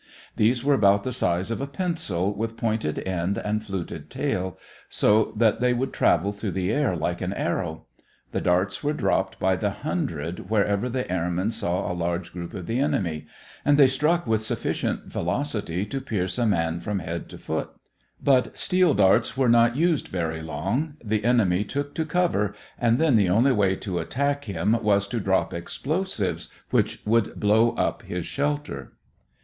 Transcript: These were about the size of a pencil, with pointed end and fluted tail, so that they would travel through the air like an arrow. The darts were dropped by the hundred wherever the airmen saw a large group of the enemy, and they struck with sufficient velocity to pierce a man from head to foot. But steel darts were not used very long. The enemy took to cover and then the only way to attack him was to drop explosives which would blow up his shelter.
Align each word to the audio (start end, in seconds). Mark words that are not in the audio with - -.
These 0.35 0.63
were 0.63 0.73
about 0.73 1.03
the 1.03 1.13
size 1.13 1.51
of 1.51 1.61
a 1.61 1.67
pencil, 1.67 2.33
with 2.33 2.57
pointed 2.57 2.97
end 3.07 3.37
and 3.37 3.63
fluted 3.63 4.09
tail, 4.09 4.57
so 4.89 5.31
that 5.37 5.61
they 5.61 5.73
would 5.75 5.93
travel 5.93 6.33
through 6.33 6.53
the 6.53 6.71
air 6.73 6.95
like 6.95 7.21
an 7.21 7.33
arrow. 7.33 7.85
The 8.31 8.41
darts 8.41 8.83
were 8.83 8.93
dropped 8.93 9.37
by 9.39 9.55
the 9.57 9.69
hundred 9.69 10.49
wherever 10.49 10.89
the 10.89 11.07
airmen 11.11 11.51
saw 11.51 11.85
a 11.85 11.93
large 11.93 12.33
group 12.33 12.55
of 12.55 12.65
the 12.65 12.79
enemy, 12.79 13.27
and 13.63 13.77
they 13.77 13.85
struck 13.87 14.25
with 14.25 14.41
sufficient 14.41 15.05
velocity 15.05 15.85
to 15.85 16.01
pierce 16.01 16.39
a 16.39 16.47
man 16.47 16.79
from 16.79 16.97
head 16.97 17.29
to 17.29 17.37
foot. 17.37 17.69
But 18.23 18.57
steel 18.57 18.95
darts 18.95 19.37
were 19.37 19.49
not 19.49 19.75
used 19.75 20.07
very 20.07 20.41
long. 20.41 20.95
The 21.05 21.23
enemy 21.23 21.63
took 21.63 21.93
to 21.93 22.05
cover 22.05 22.55
and 22.79 22.97
then 22.97 23.17
the 23.17 23.29
only 23.29 23.51
way 23.51 23.75
to 23.75 23.99
attack 23.99 24.45
him 24.45 24.75
was 24.81 25.07
to 25.09 25.19
drop 25.19 25.53
explosives 25.53 26.47
which 26.71 27.03
would 27.05 27.39
blow 27.39 27.75
up 27.75 28.01
his 28.01 28.25
shelter. 28.25 28.93